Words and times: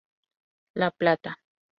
La 0.73 0.89
Plata". 0.89 1.37